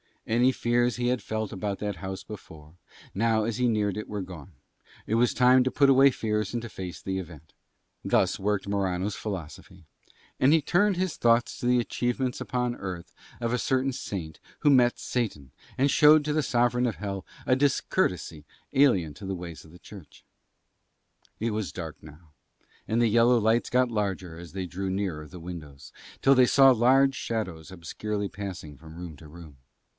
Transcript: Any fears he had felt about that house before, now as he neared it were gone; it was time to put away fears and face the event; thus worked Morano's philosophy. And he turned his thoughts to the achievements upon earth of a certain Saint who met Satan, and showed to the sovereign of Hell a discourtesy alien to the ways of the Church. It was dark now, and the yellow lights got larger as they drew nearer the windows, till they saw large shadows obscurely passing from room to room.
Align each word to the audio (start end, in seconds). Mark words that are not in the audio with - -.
Any 0.25 0.51
fears 0.51 0.95
he 0.95 1.07
had 1.07 1.21
felt 1.21 1.51
about 1.51 1.79
that 1.79 1.97
house 1.97 2.23
before, 2.23 2.75
now 3.13 3.43
as 3.43 3.57
he 3.57 3.67
neared 3.67 3.97
it 3.97 4.07
were 4.07 4.21
gone; 4.21 4.53
it 5.05 5.15
was 5.15 5.33
time 5.33 5.63
to 5.63 5.69
put 5.71 5.89
away 5.89 6.09
fears 6.09 6.53
and 6.53 6.71
face 6.71 7.01
the 7.01 7.19
event; 7.19 7.53
thus 8.03 8.39
worked 8.39 8.67
Morano's 8.67 9.15
philosophy. 9.15 9.85
And 10.39 10.53
he 10.53 10.61
turned 10.61 10.95
his 10.97 11.17
thoughts 11.17 11.59
to 11.59 11.65
the 11.65 11.79
achievements 11.79 12.39
upon 12.39 12.75
earth 12.75 13.13
of 13.39 13.51
a 13.53 13.57
certain 13.59 13.91
Saint 13.91 14.39
who 14.59 14.69
met 14.69 14.97
Satan, 14.97 15.51
and 15.77 15.91
showed 15.91 16.23
to 16.25 16.33
the 16.33 16.43
sovereign 16.43 16.87
of 16.87 16.95
Hell 16.95 17.25
a 17.45 17.55
discourtesy 17.55 18.45
alien 18.73 19.13
to 19.15 19.25
the 19.25 19.35
ways 19.35 19.65
of 19.65 19.71
the 19.71 19.79
Church. 19.79 20.23
It 21.39 21.51
was 21.51 21.71
dark 21.71 22.01
now, 22.01 22.31
and 22.87 23.01
the 23.01 23.07
yellow 23.07 23.37
lights 23.37 23.69
got 23.69 23.91
larger 23.91 24.37
as 24.37 24.53
they 24.53 24.65
drew 24.65 24.89
nearer 24.89 25.27
the 25.27 25.39
windows, 25.39 25.91
till 26.21 26.35
they 26.35 26.47
saw 26.47 26.71
large 26.71 27.15
shadows 27.15 27.69
obscurely 27.69 28.29
passing 28.29 28.77
from 28.77 28.95
room 28.95 29.15
to 29.17 29.27
room. 29.27 29.57